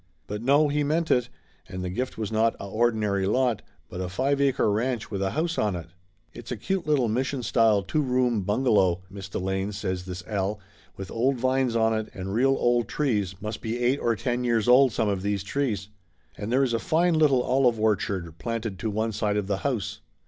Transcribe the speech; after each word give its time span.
But 0.25 0.41
no, 0.41 0.67
he 0.67 0.83
meant 0.83 1.11
it, 1.11 1.29
and 1.69 1.83
the 1.83 1.89
gift 1.91 2.17
was 2.17 2.31
not 2.31 2.55
a 2.55 2.65
ordinary 2.65 3.27
lot, 3.27 3.61
but 3.87 4.01
a 4.01 4.09
five 4.09 4.41
acre 4.41 4.71
ranch 4.71 5.11
with 5.11 5.21
a 5.21 5.29
house 5.29 5.59
on 5.59 5.75
it. 5.75 5.89
"It's 6.33 6.51
a 6.51 6.57
cute 6.57 6.87
little 6.87 7.07
Mission 7.07 7.43
style 7.43 7.83
two 7.83 8.01
room 8.01 8.41
bungalow, 8.41 9.03
226 9.09 9.25
Laughter 9.25 9.37
Limited 9.37 9.67
Miss 9.69 9.81
Delane," 9.81 9.95
says 9.99 10.05
this 10.05 10.27
Al, 10.27 10.59
"with 10.97 11.11
old 11.11 11.35
vines 11.37 11.75
on 11.75 11.93
it, 11.93 12.09
and 12.15 12.33
real 12.33 12.55
old 12.59 12.87
trees 12.87 13.39
must 13.43 13.61
be 13.61 13.77
eight 13.77 13.99
or 13.99 14.15
ten 14.15 14.43
years 14.43 14.67
old, 14.67 14.91
some 14.91 15.07
of 15.07 15.21
those 15.21 15.43
trees. 15.43 15.89
And 16.35 16.51
there 16.51 16.63
is 16.63 16.73
a 16.73 16.79
fine 16.79 17.13
little 17.13 17.43
olive 17.43 17.79
orchard 17.79 18.39
planted 18.39 18.79
to 18.79 18.87
the 18.87 18.95
one 18.95 19.11
side 19.11 19.37
of 19.37 19.45
the 19.45 19.57
house!" 19.57 20.01